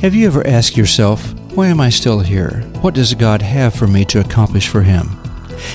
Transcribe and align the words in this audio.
Have 0.00 0.14
you 0.14 0.26
ever 0.26 0.46
asked 0.46 0.78
yourself, 0.78 1.34
why 1.54 1.66
am 1.66 1.78
I 1.78 1.90
still 1.90 2.20
here? 2.20 2.62
What 2.80 2.94
does 2.94 3.12
God 3.12 3.42
have 3.42 3.74
for 3.74 3.86
me 3.86 4.06
to 4.06 4.20
accomplish 4.20 4.66
for 4.66 4.80
Him? 4.80 5.08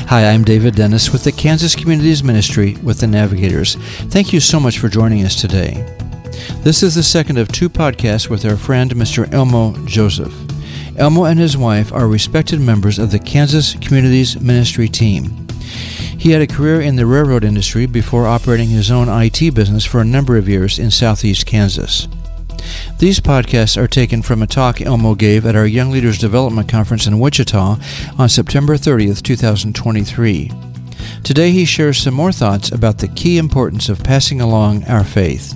Hi, 0.08 0.28
I'm 0.32 0.44
David 0.44 0.74
Dennis 0.74 1.12
with 1.12 1.24
the 1.24 1.32
Kansas 1.32 1.76
Communities 1.76 2.24
Ministry 2.24 2.76
with 2.78 3.00
the 3.00 3.06
Navigators. 3.06 3.76
Thank 4.10 4.34
you 4.34 4.40
so 4.40 4.60
much 4.60 4.80
for 4.80 4.90
joining 4.90 5.24
us 5.24 5.40
today. 5.40 5.86
This 6.64 6.82
is 6.82 6.96
the 6.96 7.04
second 7.04 7.38
of 7.38 7.50
two 7.50 7.70
podcasts 7.70 8.28
with 8.28 8.46
our 8.46 8.58
friend 8.58 8.90
Mr. 8.96 9.32
Elmo 9.32 9.78
Joseph. 9.86 10.34
Elmo 10.98 11.26
and 11.26 11.40
his 11.40 11.56
wife 11.56 11.94
are 11.94 12.08
respected 12.08 12.60
members 12.60 12.98
of 12.98 13.12
the 13.12 13.20
Kansas 13.20 13.76
Communities 13.76 14.42
Ministry 14.42 14.88
team. 14.88 15.48
He 16.18 16.32
had 16.32 16.42
a 16.42 16.48
career 16.48 16.82
in 16.82 16.96
the 16.96 17.06
railroad 17.06 17.44
industry 17.44 17.86
before 17.86 18.26
operating 18.26 18.70
his 18.70 18.90
own 18.90 19.08
IT 19.08 19.54
business 19.54 19.86
for 19.86 20.02
a 20.02 20.04
number 20.04 20.36
of 20.36 20.50
years 20.50 20.80
in 20.80 20.90
southeast 20.90 21.46
Kansas. 21.46 22.08
These 23.00 23.20
podcasts 23.20 23.78
are 23.78 23.88
taken 23.88 24.22
from 24.22 24.42
a 24.42 24.48
talk 24.48 24.82
Elmo 24.82 25.16
gave 25.16 25.46
at 25.46 25.56
our 25.56 25.68
Young 25.68 25.92
Leaders 25.92 26.18
Development 26.18 26.68
Conference 26.68 27.08
in 27.08 27.20
Wichita 27.20 27.78
on 28.18 28.30
September 28.30 28.76
30th, 28.76 29.22
2023. 29.22 30.52
Today 31.24 31.52
he 31.52 31.66
shares 31.66 31.98
some 31.98 32.14
more 32.14 32.32
thoughts 32.32 32.72
about 32.72 33.00
the 33.00 33.08
key 33.08 33.38
importance 33.38 33.90
of 33.90 34.04
passing 34.04 34.42
along 34.42 34.84
our 34.86 35.04
faith. 35.04 35.56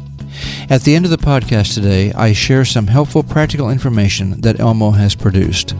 At 0.69 0.81
the 0.81 0.95
end 0.95 1.05
of 1.05 1.11
the 1.11 1.17
podcast 1.17 1.73
today, 1.73 2.11
I 2.13 2.33
share 2.33 2.65
some 2.65 2.87
helpful 2.87 3.23
practical 3.23 3.69
information 3.69 4.41
that 4.41 4.59
Elmo 4.59 4.91
has 4.91 5.15
produced. 5.15 5.73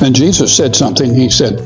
And 0.00 0.14
Jesus 0.14 0.56
said 0.56 0.76
something. 0.76 1.14
He 1.14 1.28
said 1.28 1.60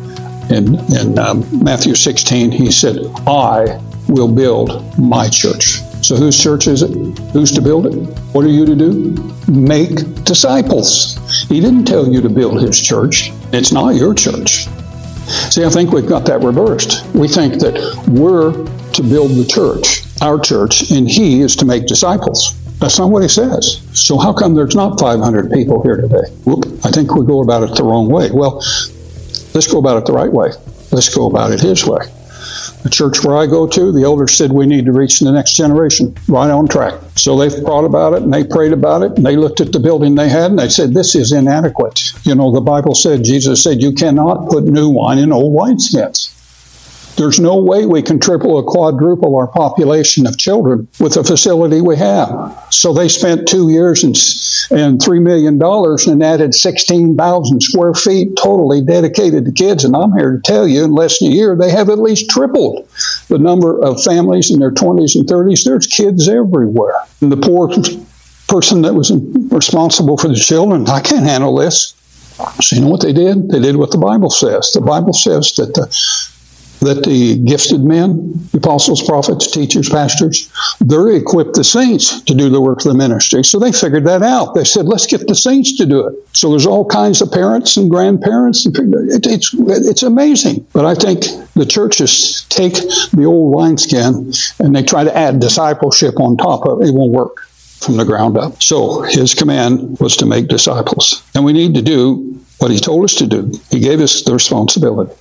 in, 0.50 0.78
in 0.94 1.18
um, 1.18 1.46
Matthew 1.62 1.94
16, 1.94 2.50
he 2.50 2.70
said, 2.70 2.98
I 3.26 3.80
will 4.08 4.32
build 4.32 4.98
my 4.98 5.28
church. 5.28 5.80
So 6.02 6.16
whose 6.16 6.40
church 6.40 6.66
is 6.66 6.82
it? 6.82 6.90
Who's 7.32 7.52
to 7.52 7.62
build 7.62 7.86
it? 7.86 7.94
What 8.34 8.44
are 8.44 8.48
you 8.48 8.66
to 8.66 8.74
do? 8.74 9.14
Make 9.48 10.24
disciples. 10.24 11.16
He 11.48 11.60
didn't 11.60 11.84
tell 11.84 12.08
you 12.08 12.20
to 12.20 12.28
build 12.28 12.60
his 12.60 12.78
church. 12.78 13.30
It's 13.52 13.72
not 13.72 13.94
your 13.94 14.12
church. 14.12 14.66
See, 15.50 15.64
I 15.64 15.70
think 15.70 15.92
we've 15.92 16.08
got 16.08 16.26
that 16.26 16.40
reversed. 16.40 17.06
We 17.14 17.28
think 17.28 17.54
that 17.60 17.74
we're 18.08 18.52
to 18.92 19.02
build 19.02 19.30
the 19.30 19.44
church, 19.44 20.02
our 20.20 20.40
church, 20.40 20.90
and 20.90 21.08
he 21.08 21.40
is 21.40 21.54
to 21.56 21.64
make 21.64 21.86
disciples. 21.86 22.54
That's 22.80 22.98
not 22.98 23.10
what 23.10 23.22
he 23.22 23.28
says. 23.28 23.80
So 23.92 24.18
how 24.18 24.32
come 24.32 24.54
there's 24.54 24.74
not 24.74 24.98
500 24.98 25.52
people 25.52 25.82
here 25.84 25.96
today? 25.96 26.28
Whoop, 26.44 26.66
I 26.84 26.90
think 26.90 27.14
we 27.14 27.24
go 27.24 27.42
about 27.42 27.62
it 27.62 27.76
the 27.76 27.84
wrong 27.84 28.08
way. 28.08 28.30
Well, 28.32 28.56
let's 29.54 29.68
go 29.68 29.78
about 29.78 29.98
it 29.98 30.06
the 30.06 30.12
right 30.12 30.32
way. 30.32 30.50
Let's 30.90 31.14
go 31.14 31.30
about 31.30 31.52
it 31.52 31.60
his 31.60 31.86
way. 31.86 32.00
The 32.82 32.90
church 32.90 33.22
where 33.22 33.36
I 33.36 33.46
go 33.46 33.66
to, 33.68 33.92
the 33.92 34.02
elders 34.02 34.34
said 34.34 34.52
we 34.52 34.66
need 34.66 34.86
to 34.86 34.92
reach 34.92 35.20
the 35.20 35.30
next 35.30 35.54
generation. 35.54 36.16
Right 36.26 36.50
on 36.50 36.66
track. 36.66 36.94
So 37.14 37.38
they 37.38 37.48
thought 37.48 37.84
about 37.84 38.12
it 38.14 38.22
and 38.22 38.34
they 38.34 38.44
prayed 38.44 38.72
about 38.72 39.02
it 39.02 39.12
and 39.12 39.24
they 39.24 39.36
looked 39.36 39.60
at 39.60 39.72
the 39.72 39.78
building 39.78 40.16
they 40.16 40.28
had 40.28 40.50
and 40.50 40.58
they 40.58 40.68
said, 40.68 40.92
This 40.92 41.14
is 41.14 41.30
inadequate. 41.30 42.12
You 42.24 42.34
know, 42.34 42.50
the 42.52 42.60
Bible 42.60 42.94
said, 42.94 43.24
Jesus 43.24 43.62
said, 43.62 43.80
You 43.80 43.92
cannot 43.92 44.48
put 44.48 44.64
new 44.64 44.88
wine 44.88 45.18
in 45.18 45.32
old 45.32 45.54
wineskins. 45.56 46.41
There's 47.16 47.38
no 47.38 47.56
way 47.56 47.86
we 47.86 48.02
can 48.02 48.18
triple 48.18 48.52
or 48.52 48.62
quadruple 48.62 49.36
our 49.36 49.46
population 49.46 50.26
of 50.26 50.38
children 50.38 50.88
with 50.98 51.14
the 51.14 51.24
facility 51.24 51.80
we 51.80 51.96
have. 51.96 52.66
So 52.70 52.92
they 52.92 53.08
spent 53.08 53.46
two 53.46 53.70
years 53.70 54.02
and, 54.02 54.16
and 54.70 55.00
$3 55.00 55.22
million 55.22 55.60
and 55.62 56.22
added 56.22 56.54
16,000 56.54 57.60
square 57.60 57.94
feet 57.94 58.36
totally 58.36 58.80
dedicated 58.80 59.44
to 59.44 59.52
kids. 59.52 59.84
And 59.84 59.94
I'm 59.94 60.12
here 60.16 60.32
to 60.32 60.40
tell 60.40 60.66
you, 60.66 60.84
in 60.84 60.92
less 60.92 61.18
than 61.18 61.30
a 61.30 61.34
year, 61.34 61.56
they 61.56 61.70
have 61.70 61.90
at 61.90 61.98
least 61.98 62.30
tripled 62.30 62.88
the 63.28 63.38
number 63.38 63.82
of 63.82 64.02
families 64.02 64.50
in 64.50 64.58
their 64.58 64.72
20s 64.72 65.14
and 65.14 65.28
30s. 65.28 65.64
There's 65.64 65.86
kids 65.86 66.28
everywhere. 66.28 66.94
And 67.20 67.30
the 67.30 67.36
poor 67.36 67.68
person 68.48 68.82
that 68.82 68.94
was 68.94 69.12
responsible 69.50 70.16
for 70.16 70.28
the 70.28 70.34
children, 70.34 70.88
I 70.88 71.00
can't 71.00 71.26
handle 71.26 71.56
this. 71.56 71.94
So 72.60 72.76
you 72.76 72.82
know 72.82 72.88
what 72.88 73.02
they 73.02 73.12
did? 73.12 73.50
They 73.50 73.60
did 73.60 73.76
what 73.76 73.90
the 73.90 73.98
Bible 73.98 74.30
says. 74.30 74.72
The 74.72 74.80
Bible 74.80 75.12
says 75.12 75.52
that 75.56 75.74
the 75.74 75.86
that 76.82 77.04
the 77.04 77.38
gifted 77.38 77.84
men, 77.84 78.34
apostles, 78.52 79.02
prophets, 79.02 79.50
teachers, 79.50 79.88
pastors, 79.88 80.52
they're 80.80 81.12
equipped 81.12 81.54
the 81.54 81.64
saints 81.64 82.20
to 82.22 82.34
do 82.34 82.48
the 82.48 82.60
work 82.60 82.78
of 82.78 82.84
the 82.84 82.94
ministry. 82.94 83.44
So 83.44 83.58
they 83.58 83.70
figured 83.70 84.04
that 84.06 84.22
out. 84.22 84.54
They 84.54 84.64
said, 84.64 84.86
let's 84.86 85.06
get 85.06 85.28
the 85.28 85.34
saints 85.34 85.76
to 85.76 85.86
do 85.86 86.06
it. 86.06 86.14
So 86.32 86.50
there's 86.50 86.66
all 86.66 86.84
kinds 86.84 87.22
of 87.22 87.30
parents 87.30 87.76
and 87.76 87.88
grandparents. 87.88 88.66
It, 88.66 88.74
it's, 88.76 89.54
it's 89.54 90.02
amazing. 90.02 90.66
But 90.72 90.84
I 90.84 90.94
think 90.94 91.20
the 91.54 91.66
churches 91.66 92.44
take 92.48 92.74
the 92.74 93.24
old 93.26 93.54
wineskin 93.54 94.32
and 94.58 94.74
they 94.74 94.82
try 94.82 95.04
to 95.04 95.16
add 95.16 95.40
discipleship 95.40 96.18
on 96.18 96.36
top 96.36 96.66
of 96.66 96.82
it. 96.82 96.88
It 96.88 96.94
won't 96.94 97.12
work 97.12 97.46
from 97.80 97.96
the 97.96 98.04
ground 98.04 98.36
up. 98.36 98.60
So 98.62 99.02
his 99.02 99.34
command 99.34 99.98
was 100.00 100.16
to 100.16 100.26
make 100.26 100.48
disciples. 100.48 101.22
And 101.34 101.44
we 101.44 101.52
need 101.52 101.74
to 101.74 101.82
do 101.82 102.40
what 102.58 102.70
he 102.70 102.78
told 102.78 103.04
us 103.04 103.14
to 103.16 103.26
do. 103.26 103.52
He 103.70 103.80
gave 103.80 104.00
us 104.00 104.22
the 104.22 104.32
responsibility 104.32 105.12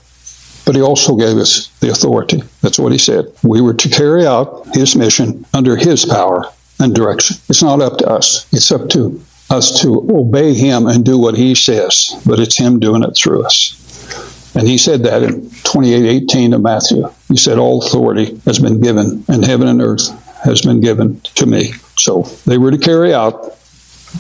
but 0.72 0.78
he 0.78 0.82
also 0.82 1.18
gave 1.18 1.36
us 1.36 1.68
the 1.82 1.92
authority. 1.92 2.42
That's 2.62 2.80
what 2.80 2.94
he 2.94 2.98
said. 2.98 3.26
We 3.44 3.60
were 3.60 3.74
to 3.74 3.90
carry 3.90 4.26
out 4.26 4.66
his 4.74 4.96
mission 4.96 5.46
under 5.54 5.76
his 5.76 6.06
power 6.06 6.46
and 6.80 6.96
direction. 6.96 7.36
It's 7.50 7.62
not 7.62 7.82
up 7.82 7.98
to 7.98 8.08
us, 8.08 8.48
it's 8.54 8.72
up 8.72 8.88
to 8.92 9.22
us 9.50 9.82
to 9.82 10.08
obey 10.10 10.54
him 10.54 10.88
and 10.88 11.04
do 11.04 11.18
what 11.18 11.36
he 11.36 11.56
says, 11.56 12.16
but 12.26 12.40
it's 12.40 12.58
him 12.58 12.80
doing 12.80 13.04
it 13.04 13.18
through 13.18 13.44
us. 13.46 14.56
And 14.56 14.66
he 14.66 14.78
said 14.78 15.04
that 15.04 15.24
in 15.24 15.42
28:18 15.42 16.56
of 16.56 16.62
Matthew. 16.62 17.04
He 17.28 17.36
said, 17.36 17.58
All 17.58 17.84
authority 17.84 18.40
has 18.46 18.58
been 18.58 18.80
given, 18.80 19.26
and 19.28 19.44
heaven 19.44 19.68
and 19.68 19.82
earth 19.82 20.08
has 20.46 20.62
been 20.62 20.80
given 20.80 21.20
to 21.36 21.46
me. 21.46 21.74
So 21.98 22.22
they 22.46 22.58
were 22.58 22.72
to 22.72 22.78
carry 22.78 23.14
out 23.14 23.58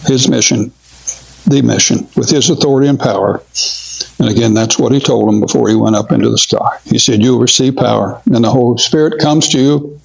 his 0.06 0.28
mission, 0.28 0.74
the 1.46 1.62
mission, 1.62 2.08
with 2.16 2.30
his 2.30 2.50
authority 2.50 2.88
and 2.88 3.00
power 3.00 3.44
and 4.22 4.30
again, 4.30 4.54
that's 4.54 4.78
what 4.78 4.92
he 4.92 5.00
told 5.00 5.28
them 5.28 5.40
before 5.40 5.68
he 5.68 5.76
went 5.76 5.96
up 5.96 6.12
into 6.12 6.30
the 6.30 6.38
sky. 6.38 6.78
He 6.86 7.00
said, 7.00 7.24
You 7.24 7.34
will 7.34 7.42
receive 7.42 7.76
power, 7.76 8.22
and 8.28 8.44
the 8.44 8.52
Holy 8.52 8.78
Spirit 8.78 9.20
comes 9.20 9.48
to 9.50 9.60
you. 9.60 10.00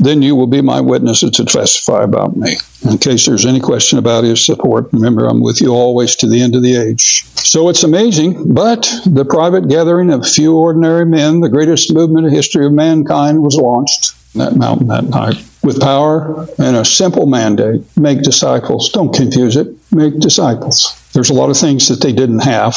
Then 0.00 0.20
you 0.20 0.36
will 0.36 0.48
be 0.48 0.60
my 0.60 0.80
witnesses 0.80 1.30
to 1.32 1.46
testify 1.46 2.02
about 2.02 2.36
me. 2.36 2.56
In 2.90 2.98
case 2.98 3.24
there's 3.24 3.46
any 3.46 3.60
question 3.60 3.98
about 3.98 4.24
his 4.24 4.44
support, 4.44 4.92
remember, 4.92 5.26
I'm 5.26 5.40
with 5.40 5.62
you 5.62 5.72
always 5.72 6.14
to 6.16 6.28
the 6.28 6.42
end 6.42 6.54
of 6.54 6.62
the 6.62 6.76
age. 6.76 7.24
So 7.36 7.70
it's 7.70 7.84
amazing, 7.84 8.52
but 8.52 8.82
the 9.06 9.24
private 9.24 9.68
gathering 9.68 10.12
of 10.12 10.26
few 10.26 10.56
ordinary 10.56 11.06
men, 11.06 11.40
the 11.40 11.48
greatest 11.48 11.94
movement 11.94 12.26
in 12.26 12.32
the 12.32 12.36
history 12.36 12.66
of 12.66 12.72
mankind, 12.72 13.42
was 13.42 13.56
launched 13.56 14.12
that 14.34 14.56
mountain 14.56 14.88
that 14.88 15.04
night 15.04 15.36
with 15.64 15.80
power 15.80 16.46
and 16.58 16.76
a 16.76 16.84
simple 16.84 17.26
mandate 17.26 17.82
make 17.96 18.22
disciples. 18.22 18.90
Don't 18.90 19.14
confuse 19.14 19.56
it, 19.56 19.68
make 19.90 20.18
disciples. 20.20 21.00
There's 21.12 21.30
a 21.30 21.34
lot 21.34 21.50
of 21.50 21.56
things 21.56 21.88
that 21.88 22.00
they 22.00 22.12
didn't 22.12 22.40
have 22.40 22.76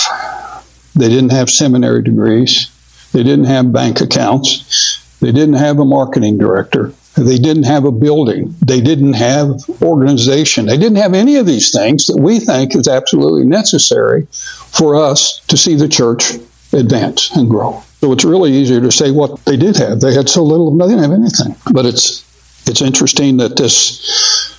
they 0.97 1.09
didn't 1.09 1.31
have 1.31 1.49
seminary 1.49 2.01
degrees. 2.01 2.71
They 3.13 3.23
didn't 3.23 3.45
have 3.45 3.71
bank 3.71 4.01
accounts. 4.01 5.17
They 5.21 5.31
didn't 5.31 5.55
have 5.55 5.79
a 5.79 5.85
marketing 5.85 6.39
director. 6.39 6.91
They 7.15 7.37
didn't 7.37 7.63
have 7.63 7.85
a 7.85 7.91
building. 7.91 8.55
They 8.65 8.81
didn't 8.81 9.13
have 9.13 9.59
organization. 9.81 10.65
They 10.65 10.77
didn't 10.77 10.97
have 10.97 11.13
any 11.13 11.35
of 11.37 11.45
these 11.45 11.71
things 11.71 12.07
that 12.07 12.19
we 12.19 12.39
think 12.39 12.75
is 12.75 12.87
absolutely 12.87 13.45
necessary 13.45 14.27
for 14.31 14.95
us 14.95 15.39
to 15.47 15.57
see 15.57 15.75
the 15.75 15.87
church 15.87 16.33
advance 16.73 17.31
and 17.35 17.49
grow. 17.49 17.83
So 18.01 18.11
it's 18.11 18.25
really 18.25 18.51
easier 18.51 18.81
to 18.81 18.91
say 18.91 19.11
what 19.11 19.43
they 19.45 19.57
did 19.57 19.77
have. 19.77 20.01
They 20.01 20.13
had 20.13 20.29
so 20.29 20.43
little, 20.43 20.75
they 20.75 20.87
didn't 20.87 21.03
have 21.03 21.11
anything. 21.11 21.55
But 21.73 21.85
it's 21.85 22.23
it's 22.67 22.81
interesting 22.81 23.37
that 23.37 23.57
this 23.57 24.55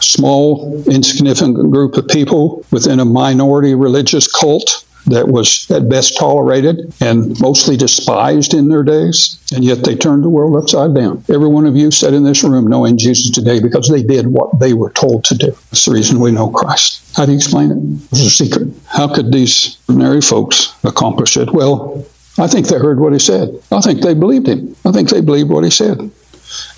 small, 0.00 0.82
insignificant 0.86 1.70
group 1.70 1.96
of 1.96 2.08
people 2.08 2.64
within 2.70 3.00
a 3.00 3.04
minority 3.04 3.74
religious 3.74 4.30
cult 4.30 4.84
that 5.06 5.26
was 5.28 5.68
at 5.70 5.88
best 5.88 6.16
tolerated 6.16 6.92
and 7.00 7.38
mostly 7.40 7.76
despised 7.76 8.54
in 8.54 8.68
their 8.68 8.84
days, 8.84 9.40
and 9.52 9.64
yet 9.64 9.82
they 9.82 9.96
turned 9.96 10.22
the 10.22 10.28
world 10.28 10.56
upside 10.56 10.94
down. 10.94 11.24
Every 11.28 11.48
one 11.48 11.66
of 11.66 11.76
you 11.76 11.90
sat 11.90 12.14
in 12.14 12.22
this 12.22 12.44
room 12.44 12.68
knowing 12.68 12.96
Jesus 12.98 13.30
today 13.30 13.60
because 13.60 13.88
they 13.88 14.02
did 14.02 14.28
what 14.28 14.60
they 14.60 14.74
were 14.74 14.90
told 14.90 15.24
to 15.24 15.34
do. 15.34 15.46
That's 15.46 15.86
the 15.86 15.92
reason 15.92 16.20
we 16.20 16.30
know 16.30 16.50
Christ. 16.50 17.16
How 17.16 17.26
do 17.26 17.32
you 17.32 17.38
explain 17.38 17.70
it? 17.72 17.78
It's 18.12 18.20
a 18.20 18.30
secret. 18.30 18.68
How 18.86 19.12
could 19.12 19.32
these 19.32 19.78
ordinary 19.88 20.20
folks 20.20 20.72
accomplish 20.84 21.36
it? 21.36 21.52
Well, 21.52 22.06
I 22.38 22.46
think 22.46 22.68
they 22.68 22.78
heard 22.78 23.00
what 23.00 23.12
he 23.12 23.18
said. 23.18 23.60
I 23.70 23.80
think 23.80 24.02
they 24.02 24.14
believed 24.14 24.46
him. 24.46 24.74
I 24.84 24.92
think 24.92 25.10
they 25.10 25.20
believed 25.20 25.50
what 25.50 25.64
he 25.64 25.70
said. 25.70 26.10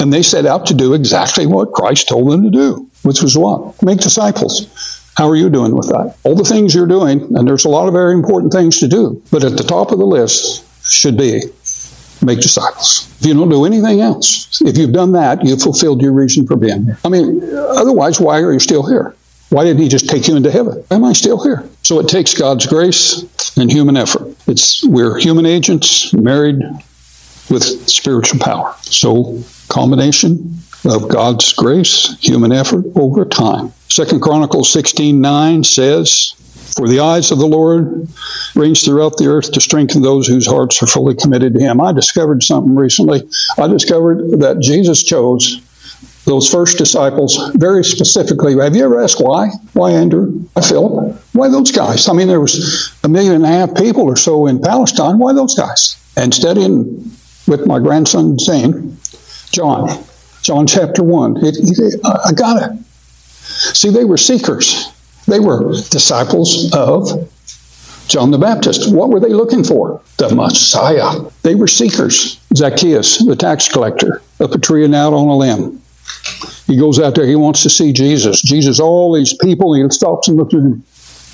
And 0.00 0.12
they 0.12 0.22
set 0.22 0.46
out 0.46 0.66
to 0.66 0.74
do 0.74 0.94
exactly 0.94 1.46
what 1.46 1.72
Christ 1.72 2.08
told 2.08 2.30
them 2.30 2.44
to 2.44 2.50
do, 2.50 2.88
which 3.02 3.22
was 3.22 3.36
what? 3.36 3.82
Make 3.82 4.00
disciples. 4.00 5.00
How 5.16 5.28
are 5.28 5.36
you 5.36 5.48
doing 5.48 5.76
with 5.76 5.88
that? 5.88 6.16
All 6.24 6.34
the 6.34 6.44
things 6.44 6.74
you're 6.74 6.86
doing, 6.86 7.20
and 7.36 7.46
there's 7.46 7.64
a 7.64 7.68
lot 7.68 7.86
of 7.86 7.94
very 7.94 8.14
important 8.14 8.52
things 8.52 8.78
to 8.80 8.88
do, 8.88 9.22
but 9.30 9.44
at 9.44 9.56
the 9.56 9.62
top 9.62 9.92
of 9.92 9.98
the 9.98 10.06
list 10.06 10.64
should 10.84 11.16
be 11.16 11.42
make 12.22 12.40
disciples. 12.40 13.08
If 13.20 13.26
you 13.26 13.34
don't 13.34 13.48
do 13.48 13.64
anything 13.64 14.00
else, 14.00 14.60
if 14.62 14.76
you've 14.76 14.92
done 14.92 15.12
that, 15.12 15.44
you've 15.44 15.62
fulfilled 15.62 16.02
your 16.02 16.12
reason 16.12 16.46
for 16.46 16.56
being 16.56 16.84
here. 16.84 16.98
I 17.04 17.08
mean, 17.08 17.42
otherwise, 17.54 18.20
why 18.20 18.40
are 18.40 18.52
you 18.52 18.58
still 18.58 18.86
here? 18.86 19.14
Why 19.50 19.64
didn't 19.64 19.82
he 19.82 19.88
just 19.88 20.08
take 20.08 20.26
you 20.26 20.36
into 20.36 20.50
heaven? 20.50 20.82
Am 20.90 21.04
I 21.04 21.12
still 21.12 21.42
here? 21.42 21.68
So 21.82 22.00
it 22.00 22.08
takes 22.08 22.34
God's 22.34 22.66
grace 22.66 23.24
and 23.56 23.70
human 23.70 23.96
effort. 23.96 24.34
It's 24.48 24.84
we're 24.84 25.18
human 25.18 25.46
agents 25.46 26.12
married 26.12 26.60
with 27.50 27.88
spiritual 27.88 28.40
power. 28.40 28.74
So 28.82 29.42
combination 29.68 30.58
of 30.84 31.08
God's 31.08 31.52
grace, 31.52 32.16
human 32.20 32.52
effort 32.52 32.84
over 32.96 33.24
time. 33.24 33.72
Second 33.88 34.20
Chronicles 34.20 34.72
16 34.72 35.20
9 35.20 35.64
says, 35.64 36.34
For 36.76 36.88
the 36.88 37.00
eyes 37.00 37.30
of 37.30 37.38
the 37.38 37.46
Lord 37.46 38.08
range 38.54 38.84
throughout 38.84 39.16
the 39.16 39.26
earth 39.26 39.52
to 39.52 39.60
strengthen 39.60 40.02
those 40.02 40.26
whose 40.26 40.46
hearts 40.46 40.82
are 40.82 40.86
fully 40.86 41.14
committed 41.14 41.54
to 41.54 41.60
Him. 41.60 41.80
I 41.80 41.92
discovered 41.92 42.42
something 42.42 42.74
recently. 42.74 43.22
I 43.56 43.68
discovered 43.68 44.40
that 44.40 44.60
Jesus 44.60 45.02
chose 45.02 45.60
those 46.24 46.50
first 46.50 46.78
disciples 46.78 47.38
very 47.54 47.84
specifically. 47.84 48.56
Have 48.58 48.74
you 48.74 48.84
ever 48.84 49.00
asked 49.00 49.20
why? 49.20 49.50
Why 49.74 49.90
Andrew? 49.92 50.30
Why 50.54 50.62
Philip? 50.62 51.16
Why 51.32 51.48
those 51.48 51.70
guys? 51.70 52.08
I 52.08 52.14
mean, 52.14 52.28
there 52.28 52.40
was 52.40 52.92
a 53.04 53.08
million 53.08 53.34
and 53.34 53.44
a 53.44 53.48
half 53.48 53.74
people 53.76 54.02
or 54.04 54.16
so 54.16 54.46
in 54.46 54.60
Palestine. 54.60 55.18
Why 55.18 55.34
those 55.34 55.54
guys? 55.54 56.00
And 56.16 56.32
studying 56.32 57.10
with 57.46 57.66
my 57.66 57.78
grandson 57.78 58.38
Zane, 58.38 58.96
John, 59.50 60.04
John 60.42 60.66
chapter 60.66 61.02
1, 61.02 61.38
it, 61.44 61.56
it, 61.58 62.00
I 62.04 62.32
got 62.32 62.62
it. 62.62 62.78
See, 63.74 63.90
they 63.90 64.04
were 64.04 64.16
seekers. 64.16 64.90
They 65.26 65.40
were 65.40 65.72
disciples 65.72 66.72
of 66.74 67.30
John 68.08 68.30
the 68.30 68.38
Baptist. 68.38 68.92
What 68.92 69.08
were 69.08 69.20
they 69.20 69.30
looking 69.30 69.64
for? 69.64 70.00
The 70.18 70.34
Messiah. 70.34 71.20
They 71.42 71.54
were 71.54 71.66
seekers. 71.66 72.38
Zacchaeus, 72.54 73.24
the 73.24 73.36
tax 73.36 73.68
collector, 73.68 74.22
up 74.40 74.52
a 74.52 74.58
tree 74.58 74.84
and 74.84 74.94
out 74.94 75.12
on 75.12 75.28
a 75.28 75.36
limb. 75.36 75.80
He 76.66 76.76
goes 76.76 76.98
out 76.98 77.14
there, 77.14 77.26
he 77.26 77.36
wants 77.36 77.62
to 77.62 77.70
see 77.70 77.92
Jesus. 77.92 78.42
Jesus, 78.42 78.80
all 78.80 79.14
these 79.14 79.34
people, 79.34 79.74
he 79.74 79.88
stops 79.90 80.28
and 80.28 80.36
looks 80.36 80.54
at 80.54 80.60
him. 80.60 80.82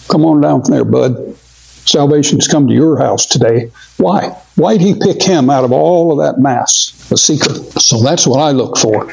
Come 0.08 0.24
on 0.24 0.40
down 0.40 0.62
from 0.62 0.72
there, 0.72 0.84
bud. 0.84 1.36
Salvation's 1.84 2.46
come 2.46 2.66
to 2.68 2.74
your 2.74 2.98
house 2.98 3.26
today. 3.26 3.70
Why? 3.96 4.28
Why'd 4.56 4.80
he 4.80 4.94
pick 4.98 5.22
him 5.22 5.50
out 5.50 5.64
of 5.64 5.72
all 5.72 6.12
of 6.12 6.24
that 6.24 6.40
mass? 6.40 7.10
A 7.10 7.16
seeker. 7.16 7.54
So 7.80 8.00
that's 8.00 8.26
what 8.26 8.40
I 8.40 8.50
look 8.52 8.78
for. 8.78 9.12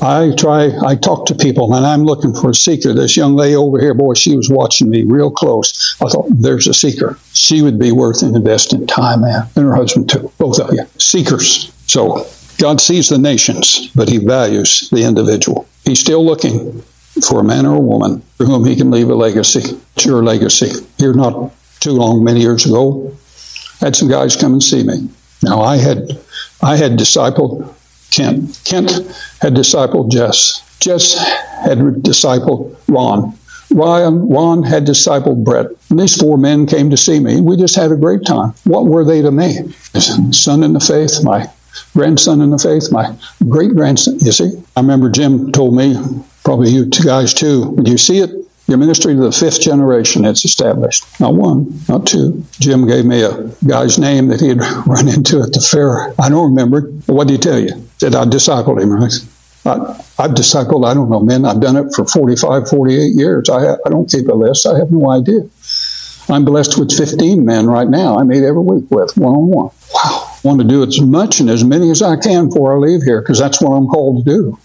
I 0.00 0.32
try, 0.36 0.70
I 0.84 0.96
talk 0.96 1.26
to 1.26 1.34
people 1.34 1.72
and 1.74 1.86
I'm 1.86 2.04
looking 2.04 2.34
for 2.34 2.50
a 2.50 2.54
seeker. 2.54 2.92
This 2.92 3.16
young 3.16 3.36
lady 3.36 3.54
over 3.54 3.80
here, 3.80 3.94
boy, 3.94 4.14
she 4.14 4.36
was 4.36 4.50
watching 4.50 4.90
me 4.90 5.02
real 5.04 5.30
close. 5.30 5.96
I 6.00 6.08
thought, 6.08 6.26
there's 6.30 6.66
a 6.66 6.74
seeker. 6.74 7.18
She 7.32 7.62
would 7.62 7.78
be 7.78 7.92
worth 7.92 8.22
investing 8.22 8.86
time 8.86 9.24
in, 9.24 9.42
and 9.56 9.64
her 9.64 9.74
husband 9.74 10.10
too, 10.10 10.30
both 10.38 10.58
of 10.58 10.72
you. 10.72 10.84
Seekers. 10.98 11.72
So 11.86 12.26
God 12.58 12.80
sees 12.80 13.08
the 13.08 13.18
nations, 13.18 13.90
but 13.94 14.08
he 14.08 14.18
values 14.18 14.88
the 14.90 15.04
individual. 15.04 15.66
He's 15.84 16.00
still 16.00 16.24
looking 16.24 16.82
for 17.26 17.40
a 17.40 17.44
man 17.44 17.64
or 17.64 17.76
a 17.76 17.80
woman 17.80 18.20
for 18.36 18.44
whom 18.44 18.64
he 18.64 18.74
can 18.74 18.90
leave 18.90 19.08
a 19.08 19.14
legacy. 19.14 19.78
It's 19.94 20.04
your 20.04 20.24
legacy. 20.24 20.70
Here 20.98 21.14
not 21.14 21.52
too 21.84 21.92
long, 21.92 22.24
many 22.24 22.40
years 22.40 22.64
ago, 22.64 23.12
had 23.80 23.94
some 23.94 24.08
guys 24.08 24.36
come 24.36 24.54
and 24.54 24.62
see 24.62 24.82
me. 24.82 25.08
Now 25.42 25.60
I 25.60 25.76
had 25.76 26.18
I 26.62 26.76
had 26.76 26.92
discipled 26.92 27.72
Kent. 28.10 28.58
Kent 28.64 28.90
had 29.42 29.54
discipled 29.54 30.10
Jess. 30.10 30.62
Jess 30.80 31.14
had 31.62 31.78
discipled 32.02 32.74
Ron. 32.88 33.34
Ryan, 33.70 34.28
Ron 34.28 34.62
had 34.62 34.86
discipled 34.86 35.44
Brett. 35.44 35.66
And 35.90 36.00
these 36.00 36.16
four 36.16 36.38
men 36.38 36.66
came 36.66 36.90
to 36.90 36.96
see 36.96 37.20
me. 37.20 37.40
We 37.40 37.56
just 37.56 37.76
had 37.76 37.92
a 37.92 37.96
great 37.96 38.24
time. 38.24 38.54
What 38.64 38.86
were 38.86 39.04
they 39.04 39.20
to 39.20 39.30
me? 39.30 39.72
Son 40.30 40.62
in 40.62 40.72
the 40.72 40.80
faith, 40.80 41.22
my 41.22 41.50
grandson 41.92 42.40
in 42.40 42.50
the 42.50 42.58
faith, 42.58 42.90
my 42.92 43.14
great 43.48 43.74
grandson. 43.74 44.18
You 44.20 44.32
see, 44.32 44.52
I 44.76 44.80
remember 44.80 45.10
Jim 45.10 45.52
told 45.52 45.76
me, 45.76 45.96
probably 46.44 46.70
you 46.70 46.88
two 46.88 47.04
guys 47.04 47.34
too, 47.34 47.76
do 47.82 47.90
you 47.90 47.98
see 47.98 48.18
it? 48.20 48.30
Your 48.66 48.78
ministry 48.78 49.14
to 49.14 49.20
the 49.20 49.32
fifth 49.32 49.60
generation, 49.60 50.24
it's 50.24 50.44
established. 50.44 51.04
Not 51.20 51.34
one, 51.34 51.80
not 51.88 52.06
two. 52.06 52.44
Jim 52.52 52.86
gave 52.86 53.04
me 53.04 53.22
a 53.22 53.48
guy's 53.66 53.98
name 53.98 54.28
that 54.28 54.40
he 54.40 54.48
had 54.48 54.60
run 54.86 55.08
into 55.08 55.42
at 55.42 55.52
the 55.52 55.60
fair. 55.60 56.14
I 56.18 56.30
don't 56.30 56.50
remember. 56.50 56.82
What 57.06 57.28
did 57.28 57.34
he 57.34 57.38
tell 57.38 57.58
you? 57.58 57.86
Said, 57.98 58.14
I 58.14 58.24
discipled 58.24 58.80
him, 58.80 58.90
right? 58.90 59.12
I, 59.66 60.22
have 60.22 60.32
discipled, 60.32 60.86
I 60.86 60.94
don't 60.94 61.10
know, 61.10 61.20
men. 61.20 61.44
I've 61.44 61.60
done 61.60 61.76
it 61.76 61.92
for 61.94 62.06
45, 62.06 62.68
48 62.68 63.14
years. 63.14 63.48
I, 63.50 63.74
I 63.74 63.90
don't 63.90 64.10
keep 64.10 64.28
a 64.28 64.34
list. 64.34 64.66
I 64.66 64.78
have 64.78 64.90
no 64.90 65.10
idea. 65.10 65.40
I'm 66.28 66.44
blessed 66.44 66.78
with 66.78 66.90
15 66.90 67.44
men 67.44 67.66
right 67.66 67.88
now 67.88 68.18
I 68.18 68.22
meet 68.22 68.44
every 68.44 68.62
week 68.62 68.90
with 68.90 69.14
one 69.18 69.34
on 69.34 69.46
one. 69.46 69.70
Wow 69.92 70.34
want 70.44 70.60
to 70.60 70.66
do 70.66 70.84
as 70.84 71.00
much 71.00 71.40
and 71.40 71.48
as 71.48 71.64
many 71.64 71.90
as 71.90 72.02
I 72.02 72.16
can 72.16 72.48
before 72.48 72.74
I 72.74 72.76
leave 72.76 73.02
here 73.02 73.20
because 73.20 73.38
that's 73.38 73.60
what 73.60 73.70
I'm 73.70 73.86
called 73.86 74.24
to 74.24 74.30
do. 74.30 74.58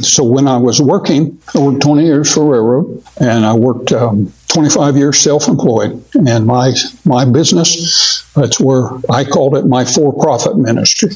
So 0.00 0.24
when 0.24 0.48
I 0.48 0.56
was 0.56 0.80
working, 0.80 1.38
I 1.54 1.58
worked 1.58 1.82
20 1.82 2.04
years 2.04 2.32
for 2.32 2.50
railroad, 2.50 3.02
and 3.20 3.44
I 3.44 3.52
worked 3.54 3.92
um, 3.92 4.32
25 4.48 4.96
years 4.96 5.18
self-employed. 5.18 6.02
And 6.26 6.46
my 6.46 6.72
my 7.04 7.24
business, 7.24 8.24
that's 8.34 8.58
where 8.58 8.88
I 9.10 9.24
called 9.24 9.56
it 9.56 9.66
my 9.66 9.84
for-profit 9.84 10.56
ministry. 10.56 11.10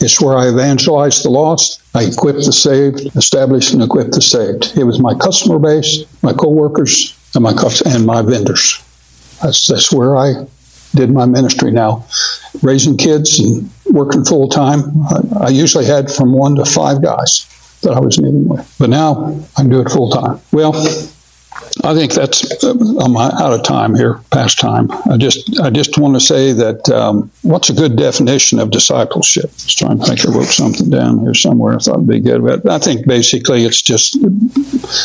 It's 0.00 0.20
where 0.20 0.36
I 0.36 0.48
evangelized 0.48 1.24
the 1.24 1.30
lost, 1.30 1.80
I 1.94 2.04
equipped 2.04 2.44
the 2.44 2.52
saved, 2.52 3.16
established 3.16 3.72
and 3.72 3.82
equipped 3.82 4.12
the 4.12 4.20
saved. 4.20 4.76
It 4.76 4.84
was 4.84 4.98
my 4.98 5.14
customer 5.14 5.58
base, 5.58 6.04
my 6.22 6.32
coworkers, 6.32 7.16
and 7.34 7.44
my 7.44 7.54
and 7.86 8.04
my 8.04 8.20
vendors. 8.20 8.82
That's 9.42 9.66
that's 9.66 9.92
where 9.92 10.16
I 10.16 10.46
did 10.94 11.10
my 11.10 11.26
ministry 11.26 11.70
now, 11.70 12.04
raising 12.62 12.96
kids 12.96 13.40
and 13.40 13.70
working 13.86 14.24
full 14.24 14.48
time. 14.48 14.80
I, 15.06 15.46
I, 15.46 15.48
usually 15.48 15.84
had 15.84 16.08
from 16.10 16.32
one 16.32 16.54
to 16.54 16.64
five 16.64 17.02
guys 17.02 17.46
that 17.84 17.94
I 17.94 18.00
was 18.00 18.20
meeting 18.20 18.48
with, 18.48 18.74
but 18.78 18.90
now 18.90 19.40
I 19.56 19.62
can 19.62 19.70
do 19.70 19.80
it 19.80 19.90
full 19.90 20.10
time. 20.10 20.40
Well, 20.52 20.74
I 21.84 21.94
think 21.94 22.12
that's 22.12 22.62
I'm 22.62 23.16
out 23.16 23.52
of 23.52 23.62
time 23.62 23.94
here, 23.94 24.20
past 24.30 24.58
time. 24.58 24.90
I 25.10 25.16
just 25.16 25.58
I 25.60 25.70
just 25.70 25.98
want 25.98 26.14
to 26.14 26.20
say 26.20 26.52
that 26.52 26.88
um, 26.90 27.30
what's 27.42 27.70
a 27.70 27.74
good 27.74 27.96
definition 27.96 28.58
of 28.58 28.70
discipleship? 28.70 29.46
I 29.46 29.52
was 29.52 29.74
trying 29.74 29.98
to 29.98 30.04
think 30.04 30.26
I 30.26 30.30
wrote 30.30 30.46
something 30.46 30.90
down 30.90 31.20
here 31.20 31.34
somewhere. 31.34 31.74
I 31.74 31.78
thought 31.78 31.96
it'd 31.96 32.08
be 32.08 32.20
good, 32.20 32.42
but 32.42 32.68
I 32.68 32.78
think 32.78 33.06
basically 33.06 33.64
it's 33.64 33.82
just 33.82 34.16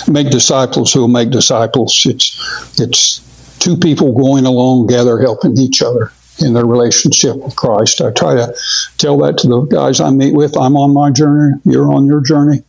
make 0.07 0.29
disciples 0.29 0.93
who 0.93 1.01
will 1.01 1.07
make 1.07 1.31
disciples. 1.31 2.01
It's 2.05 2.79
it's 2.79 3.19
two 3.59 3.75
people 3.75 4.13
going 4.13 4.45
along 4.45 4.87
together, 4.87 5.19
helping 5.19 5.57
each 5.57 5.81
other 5.81 6.11
in 6.39 6.53
their 6.53 6.65
relationship 6.65 7.35
with 7.37 7.55
Christ. 7.55 8.01
I 8.01 8.11
try 8.11 8.35
to 8.35 8.55
tell 8.97 9.17
that 9.19 9.37
to 9.39 9.47
the 9.47 9.61
guys 9.61 9.99
I 9.99 10.09
meet 10.09 10.33
with. 10.33 10.57
I'm 10.57 10.77
on 10.77 10.93
my 10.93 11.11
journey, 11.11 11.59
you're 11.65 11.91
on 11.93 12.05
your 12.05 12.21
journey. 12.21 12.63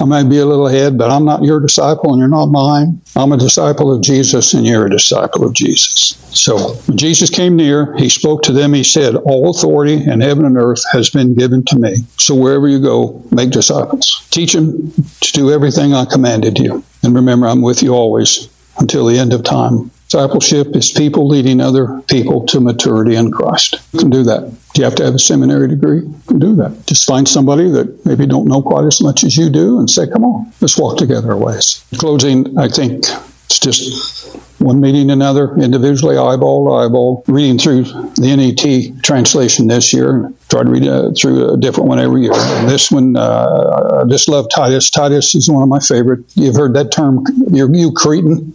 I 0.00 0.04
may 0.04 0.24
be 0.24 0.38
a 0.38 0.46
little 0.46 0.66
ahead, 0.66 0.98
but 0.98 1.10
I'm 1.10 1.24
not 1.24 1.44
your 1.44 1.60
disciple 1.60 2.12
and 2.12 2.18
you're 2.18 2.28
not 2.28 2.46
mine. 2.46 3.00
I'm 3.16 3.32
a 3.32 3.36
disciple 3.36 3.94
of 3.94 4.02
Jesus 4.02 4.52
and 4.52 4.66
you're 4.66 4.86
a 4.86 4.90
disciple 4.90 5.44
of 5.44 5.52
Jesus. 5.54 6.18
So 6.36 6.74
when 6.86 6.96
Jesus 6.96 7.30
came 7.30 7.54
near, 7.56 7.94
he 7.96 8.08
spoke 8.08 8.42
to 8.42 8.52
them. 8.52 8.72
He 8.72 8.82
said, 8.82 9.14
All 9.14 9.50
authority 9.50 9.94
in 9.94 10.20
heaven 10.20 10.44
and 10.44 10.56
earth 10.56 10.82
has 10.92 11.10
been 11.10 11.34
given 11.34 11.64
to 11.66 11.78
me. 11.78 11.96
So 12.18 12.34
wherever 12.34 12.66
you 12.66 12.80
go, 12.80 13.22
make 13.30 13.50
disciples. 13.50 14.26
Teach 14.30 14.52
them 14.52 14.92
to 15.20 15.32
do 15.32 15.52
everything 15.52 15.94
I 15.94 16.04
commanded 16.04 16.58
you. 16.58 16.82
And 17.02 17.14
remember, 17.14 17.46
I'm 17.46 17.62
with 17.62 17.82
you 17.82 17.94
always 17.94 18.48
until 18.78 19.06
the 19.06 19.18
end 19.18 19.32
of 19.32 19.44
time. 19.44 19.90
Discipleship 20.14 20.76
is 20.76 20.92
people 20.92 21.26
leading 21.26 21.60
other 21.60 22.00
people 22.02 22.46
to 22.46 22.60
maturity 22.60 23.16
in 23.16 23.32
Christ. 23.32 23.80
You 23.92 23.98
can 23.98 24.10
do 24.10 24.22
that. 24.22 24.48
Do 24.72 24.80
you 24.80 24.84
have 24.84 24.94
to 24.94 25.04
have 25.04 25.16
a 25.16 25.18
seminary 25.18 25.66
degree? 25.66 26.02
You 26.02 26.22
can 26.28 26.38
do 26.38 26.54
that. 26.54 26.86
Just 26.86 27.04
find 27.04 27.26
somebody 27.26 27.68
that 27.70 28.06
maybe 28.06 28.24
don't 28.24 28.46
know 28.46 28.62
quite 28.62 28.84
as 28.84 29.00
much 29.00 29.24
as 29.24 29.36
you 29.36 29.50
do 29.50 29.80
and 29.80 29.90
say, 29.90 30.06
come 30.06 30.24
on, 30.24 30.52
let's 30.60 30.78
walk 30.78 30.98
together 30.98 31.32
a 31.32 31.36
ways. 31.36 31.84
In 31.90 31.98
closing, 31.98 32.56
I 32.56 32.68
think 32.68 33.04
it's 33.46 33.58
just 33.58 34.36
one 34.60 34.80
meeting 34.80 35.10
another, 35.10 35.52
individually, 35.56 36.16
eyeball 36.16 36.66
to 36.66 36.74
eyeball, 36.74 37.24
reading 37.26 37.58
through 37.58 37.82
the 37.82 38.36
NET 38.36 39.02
translation 39.02 39.66
this 39.66 39.92
year, 39.92 40.32
try 40.48 40.62
to 40.62 40.70
read 40.70 40.86
uh, 40.86 41.10
through 41.18 41.54
a 41.54 41.56
different 41.56 41.88
one 41.88 41.98
every 41.98 42.22
year. 42.22 42.34
And 42.34 42.68
this 42.68 42.88
one, 42.88 43.16
uh, 43.16 44.04
I 44.04 44.08
just 44.08 44.28
love 44.28 44.46
Titus. 44.54 44.90
Titus 44.90 45.34
is 45.34 45.50
one 45.50 45.64
of 45.64 45.68
my 45.68 45.80
favorite. 45.80 46.24
You've 46.36 46.54
heard 46.54 46.74
that 46.74 46.92
term, 46.92 47.26
you 47.50 47.92
Cretan. 47.92 48.54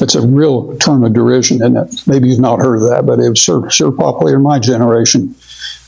It's 0.00 0.14
a 0.14 0.26
real 0.26 0.76
term 0.78 1.04
of 1.04 1.12
derision, 1.12 1.62
and 1.62 1.76
maybe 2.06 2.28
you've 2.28 2.40
not 2.40 2.58
heard 2.58 2.82
of 2.82 2.88
that, 2.88 3.06
but 3.06 3.20
it 3.20 3.28
was 3.28 3.38
sure, 3.38 3.70
sure 3.70 3.92
popular 3.92 4.36
in 4.36 4.42
my 4.42 4.58
generation. 4.58 5.34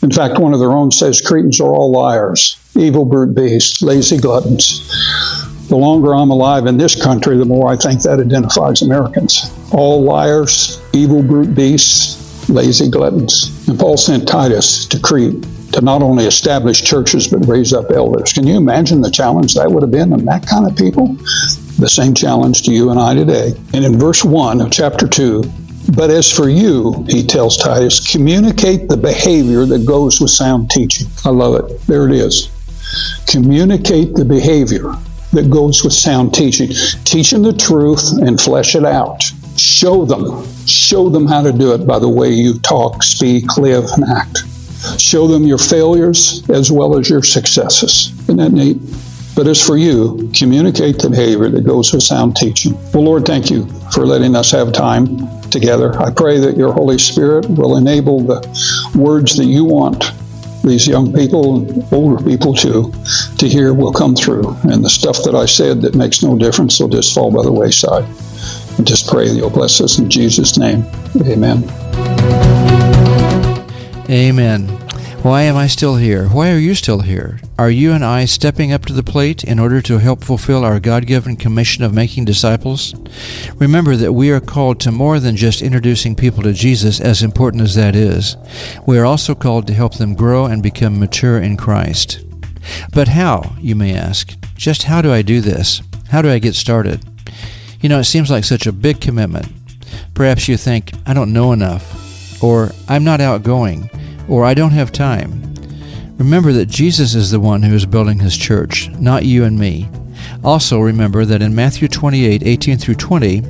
In 0.02 0.10
fact, 0.10 0.38
one 0.38 0.52
of 0.52 0.60
their 0.60 0.72
own 0.72 0.90
says 0.90 1.20
Cretans 1.20 1.60
are 1.60 1.72
all 1.72 1.90
liars, 1.90 2.58
evil 2.76 3.04
brute 3.04 3.34
beasts, 3.34 3.82
lazy 3.82 4.18
gluttons. 4.18 4.86
The 5.68 5.76
longer 5.76 6.14
I'm 6.14 6.30
alive 6.30 6.66
in 6.66 6.76
this 6.76 7.00
country, 7.00 7.38
the 7.38 7.46
more 7.46 7.72
I 7.72 7.76
think 7.76 8.02
that 8.02 8.20
identifies 8.20 8.82
Americans. 8.82 9.50
All 9.72 10.02
liars, 10.02 10.80
evil 10.92 11.22
brute 11.22 11.54
beasts, 11.54 12.48
lazy 12.50 12.90
gluttons. 12.90 13.66
And 13.66 13.80
Paul 13.80 13.96
sent 13.96 14.28
Titus 14.28 14.86
to 14.86 15.00
Crete 15.00 15.42
to 15.72 15.80
not 15.80 16.02
only 16.02 16.26
establish 16.26 16.82
churches 16.82 17.26
but 17.26 17.46
raise 17.46 17.72
up 17.72 17.90
elders. 17.90 18.32
Can 18.32 18.46
you 18.46 18.56
imagine 18.56 19.00
the 19.00 19.10
challenge 19.10 19.54
that 19.54 19.70
would 19.70 19.82
have 19.82 19.90
been 19.90 20.12
in 20.12 20.24
that 20.26 20.46
kind 20.46 20.66
of 20.66 20.76
people? 20.76 21.16
The 21.78 21.88
same 21.88 22.14
challenge 22.14 22.62
to 22.62 22.72
you 22.72 22.90
and 22.90 23.00
I 23.00 23.14
today. 23.14 23.52
And 23.72 23.84
in 23.84 23.98
verse 23.98 24.24
1 24.24 24.60
of 24.60 24.70
chapter 24.70 25.08
2, 25.08 25.42
but 25.96 26.08
as 26.10 26.30
for 26.30 26.48
you, 26.48 27.04
he 27.08 27.26
tells 27.26 27.56
Titus, 27.56 28.10
communicate 28.10 28.88
the 28.88 28.96
behavior 28.96 29.66
that 29.66 29.84
goes 29.84 30.20
with 30.20 30.30
sound 30.30 30.70
teaching. 30.70 31.08
I 31.24 31.30
love 31.30 31.56
it. 31.56 31.80
There 31.86 32.08
it 32.08 32.14
is. 32.14 32.48
Communicate 33.26 34.14
the 34.14 34.24
behavior 34.24 34.94
that 35.32 35.50
goes 35.50 35.84
with 35.84 35.92
sound 35.92 36.32
teaching. 36.32 36.70
Teaching 37.04 37.42
the 37.42 37.52
truth 37.52 38.12
and 38.22 38.40
flesh 38.40 38.74
it 38.74 38.84
out. 38.84 39.22
Show 39.56 40.04
them. 40.04 40.46
Show 40.66 41.08
them 41.08 41.26
how 41.26 41.42
to 41.42 41.52
do 41.52 41.74
it 41.74 41.86
by 41.86 41.98
the 41.98 42.08
way 42.08 42.30
you 42.30 42.58
talk, 42.60 43.02
speak, 43.02 43.56
live, 43.58 43.84
and 43.96 44.04
act. 44.04 44.38
Show 44.98 45.26
them 45.26 45.44
your 45.44 45.58
failures 45.58 46.48
as 46.50 46.70
well 46.70 46.98
as 46.98 47.10
your 47.10 47.22
successes. 47.22 48.12
Isn't 48.22 48.36
that 48.36 48.52
neat? 48.52 48.78
But 49.34 49.48
as 49.48 49.64
for 49.64 49.76
you, 49.76 50.30
communicate 50.34 50.98
the 50.98 51.10
behavior 51.10 51.48
that 51.48 51.64
goes 51.64 51.92
with 51.92 52.02
sound 52.02 52.36
teaching. 52.36 52.74
Well, 52.92 53.04
Lord, 53.04 53.24
thank 53.24 53.50
you 53.50 53.66
for 53.92 54.06
letting 54.06 54.36
us 54.36 54.52
have 54.52 54.72
time 54.72 55.28
together. 55.50 56.00
I 56.00 56.12
pray 56.12 56.38
that 56.38 56.56
your 56.56 56.72
Holy 56.72 56.98
Spirit 56.98 57.48
will 57.50 57.76
enable 57.76 58.20
the 58.20 58.40
words 58.94 59.36
that 59.36 59.46
you 59.46 59.64
want 59.64 60.12
these 60.62 60.86
young 60.86 61.12
people 61.12 61.56
and 61.56 61.92
older 61.92 62.22
people 62.24 62.54
too 62.54 62.92
to 63.38 63.48
hear 63.48 63.74
will 63.74 63.92
come 63.92 64.14
through. 64.14 64.56
And 64.62 64.84
the 64.84 64.90
stuff 64.90 65.18
that 65.24 65.34
I 65.34 65.46
said 65.46 65.82
that 65.82 65.94
makes 65.94 66.22
no 66.22 66.38
difference 66.38 66.80
will 66.80 66.88
just 66.88 67.14
fall 67.14 67.30
by 67.30 67.42
the 67.42 67.52
wayside. 67.52 68.04
And 68.78 68.86
just 68.86 69.06
pray 69.06 69.28
that 69.28 69.34
you'll 69.34 69.50
bless 69.50 69.80
us 69.80 69.98
in 69.98 70.10
Jesus' 70.10 70.58
name. 70.58 70.84
Amen. 71.26 71.64
Amen. 74.10 74.83
Why 75.24 75.44
am 75.44 75.56
I 75.56 75.68
still 75.68 75.96
here? 75.96 76.28
Why 76.28 76.52
are 76.52 76.58
you 76.58 76.74
still 76.74 77.00
here? 77.00 77.40
Are 77.58 77.70
you 77.70 77.92
and 77.92 78.04
I 78.04 78.26
stepping 78.26 78.72
up 78.74 78.84
to 78.84 78.92
the 78.92 79.02
plate 79.02 79.42
in 79.42 79.58
order 79.58 79.80
to 79.80 79.96
help 79.96 80.22
fulfill 80.22 80.66
our 80.66 80.78
God 80.78 81.06
given 81.06 81.34
commission 81.34 81.82
of 81.82 81.94
making 81.94 82.26
disciples? 82.26 82.94
Remember 83.54 83.96
that 83.96 84.12
we 84.12 84.30
are 84.30 84.38
called 84.38 84.80
to 84.80 84.92
more 84.92 85.18
than 85.20 85.34
just 85.34 85.62
introducing 85.62 86.14
people 86.14 86.42
to 86.42 86.52
Jesus, 86.52 87.00
as 87.00 87.22
important 87.22 87.62
as 87.62 87.74
that 87.74 87.96
is. 87.96 88.36
We 88.86 88.98
are 88.98 89.06
also 89.06 89.34
called 89.34 89.66
to 89.68 89.72
help 89.72 89.94
them 89.94 90.14
grow 90.14 90.44
and 90.44 90.62
become 90.62 91.00
mature 91.00 91.38
in 91.38 91.56
Christ. 91.56 92.22
But 92.92 93.08
how, 93.08 93.56
you 93.58 93.74
may 93.74 93.94
ask? 93.96 94.34
Just 94.56 94.82
how 94.82 95.00
do 95.00 95.10
I 95.10 95.22
do 95.22 95.40
this? 95.40 95.80
How 96.10 96.20
do 96.20 96.28
I 96.28 96.38
get 96.38 96.54
started? 96.54 97.02
You 97.80 97.88
know, 97.88 98.00
it 98.00 98.04
seems 98.04 98.30
like 98.30 98.44
such 98.44 98.66
a 98.66 98.72
big 98.72 99.00
commitment. 99.00 99.48
Perhaps 100.12 100.48
you 100.48 100.58
think, 100.58 100.92
I 101.06 101.14
don't 101.14 101.32
know 101.32 101.52
enough, 101.52 102.42
or 102.42 102.72
I'm 102.90 103.04
not 103.04 103.22
outgoing 103.22 103.88
or 104.28 104.44
I 104.44 104.54
don't 104.54 104.70
have 104.70 104.92
time. 104.92 105.42
Remember 106.18 106.52
that 106.52 106.68
Jesus 106.68 107.14
is 107.14 107.30
the 107.30 107.40
one 107.40 107.62
who 107.62 107.74
is 107.74 107.86
building 107.86 108.20
his 108.20 108.36
church, 108.36 108.88
not 108.90 109.24
you 109.24 109.44
and 109.44 109.58
me. 109.58 109.88
Also, 110.42 110.80
remember 110.80 111.24
that 111.24 111.42
in 111.42 111.54
Matthew 111.54 111.88
28 111.88 112.42
18 112.42 112.78
through 112.78 112.94
20, 112.94 113.42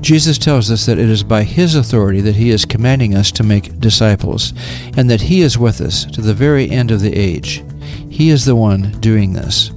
Jesus 0.00 0.38
tells 0.38 0.70
us 0.70 0.86
that 0.86 0.98
it 0.98 1.08
is 1.08 1.22
by 1.22 1.42
his 1.42 1.74
authority 1.74 2.20
that 2.20 2.36
he 2.36 2.50
is 2.50 2.64
commanding 2.64 3.14
us 3.14 3.32
to 3.32 3.42
make 3.42 3.78
disciples, 3.80 4.52
and 4.96 5.10
that 5.10 5.22
he 5.22 5.40
is 5.40 5.58
with 5.58 5.80
us 5.80 6.04
to 6.06 6.20
the 6.20 6.34
very 6.34 6.70
end 6.70 6.90
of 6.90 7.00
the 7.00 7.14
age. 7.14 7.64
He 8.10 8.30
is 8.30 8.44
the 8.44 8.54
one 8.54 8.92
doing 9.00 9.32
this. 9.32 9.70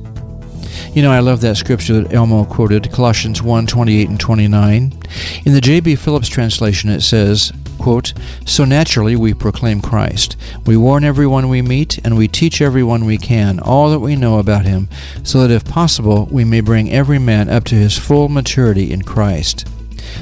You 0.93 1.01
know, 1.03 1.11
I 1.11 1.19
love 1.19 1.41
that 1.41 1.57
scripture 1.57 2.01
that 2.01 2.13
Elmo 2.13 2.45
quoted, 2.45 2.91
Colossians 2.91 3.41
1 3.41 3.67
28 3.67 4.09
and 4.09 4.19
29. 4.19 4.99
In 5.45 5.53
the 5.53 5.61
J.B. 5.61 5.95
Phillips 5.95 6.27
translation, 6.27 6.89
it 6.89 7.01
says, 7.01 7.51
quote, 7.77 8.13
So 8.45 8.65
naturally 8.65 9.15
we 9.15 9.33
proclaim 9.33 9.81
Christ. 9.81 10.35
We 10.65 10.77
warn 10.77 11.03
everyone 11.03 11.49
we 11.49 11.61
meet, 11.61 11.97
and 11.99 12.17
we 12.17 12.27
teach 12.27 12.61
everyone 12.61 13.05
we 13.05 13.17
can 13.17 13.59
all 13.59 13.89
that 13.91 13.99
we 13.99 14.15
know 14.15 14.39
about 14.39 14.65
him, 14.65 14.89
so 15.23 15.41
that 15.41 15.53
if 15.53 15.65
possible 15.65 16.27
we 16.31 16.43
may 16.43 16.61
bring 16.61 16.91
every 16.91 17.19
man 17.19 17.49
up 17.49 17.63
to 17.65 17.75
his 17.75 17.97
full 17.97 18.29
maturity 18.29 18.91
in 18.91 19.01
Christ. 19.01 19.67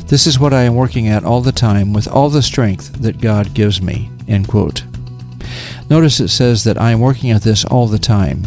This 0.08 0.28
is 0.28 0.40
what 0.40 0.54
I 0.54 0.64
am 0.64 0.76
working 0.76 1.08
at 1.08 1.24
all 1.24 1.42
the 1.42 1.52
time 1.52 1.94
with 1.94 2.08
all 2.08 2.30
the 2.30 2.42
strength 2.42 3.02
that 3.02 3.22
God 3.22 3.54
gives 3.54 3.82
me. 3.82 4.10
End 4.28 4.48
quote. 4.48 4.84
Notice 5.90 6.20
it 6.20 6.30
says 6.30 6.64
that 6.64 6.80
I 6.80 6.92
am 6.92 7.00
working 7.00 7.32
at 7.32 7.44
this 7.44 7.66
all 7.66 7.88
the 7.88 8.00
time 8.00 8.44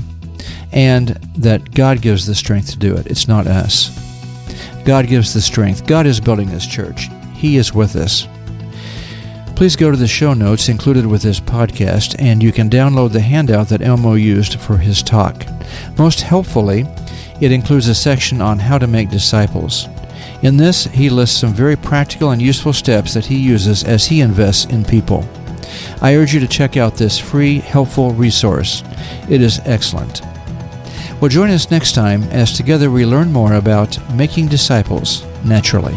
and 0.73 1.09
that 1.37 1.73
God 1.73 2.03
gives 2.03 2.27
the 2.27 2.35
strength 2.35 2.71
to 2.71 2.79
do 2.79 2.95
it. 2.95 3.07
It's 3.07 3.29
not 3.29 3.47
us. 3.47 3.97
God 4.85 5.07
gives 5.07 5.35
the 5.35 5.41
strength. 5.41 5.87
God 5.87 6.07
is 6.07 6.21
building 6.21 6.49
this 6.49 6.67
church. 6.67 7.09
He 7.35 7.57
is 7.57 7.73
with 7.73 7.97
us. 7.97 8.27
Please 9.59 9.75
go 9.75 9.91
to 9.91 9.97
the 9.97 10.07
show 10.07 10.35
notes 10.35 10.69
included 10.69 11.05
with 11.05 11.21
this 11.21 11.41
podcast, 11.41 12.15
and 12.21 12.41
you 12.41 12.53
can 12.53 12.71
download 12.71 13.11
the 13.11 13.19
handout 13.19 13.69
that 13.71 13.83
Elmo 13.83 14.15
used 14.15 14.61
for 14.61 14.77
his 14.77 15.03
talk. 15.03 15.45
Most 15.99 16.21
helpfully, 16.21 16.87
it 17.41 17.51
includes 17.51 17.89
a 17.89 17.95
section 17.97 18.41
on 18.41 18.61
how 18.61 18.79
to 18.79 18.87
make 18.87 19.11
disciples. 19.11 19.89
In 20.43 20.57
this, 20.57 20.85
he 20.85 21.11
lists 21.11 21.41
some 21.41 21.53
very 21.53 21.75
practical 21.75 22.31
and 22.31 22.41
useful 22.41 22.73
steps 22.73 23.15
that 23.15 23.27
he 23.27 23.37
uses 23.37 23.83
as 23.83 24.07
he 24.07 24.21
invests 24.21 24.67
in 24.67 24.85
people. 24.85 25.29
I 26.01 26.15
urge 26.15 26.33
you 26.33 26.39
to 26.39 26.47
check 26.47 26.77
out 26.77 26.95
this 26.95 27.19
free, 27.19 27.59
helpful 27.59 28.13
resource. 28.13 28.85
It 29.29 29.43
is 29.43 29.59
excellent. 29.65 30.23
Well, 31.21 31.31
join 31.31 31.51
us 31.51 31.69
next 31.69 31.97
time 31.97 32.23
as 32.31 32.57
together 32.57 32.93
we 32.93 33.05
learn 33.05 33.33
more 33.33 33.55
about 33.55 33.99
making 34.15 34.47
disciples 34.47 35.25
naturally. 35.45 35.97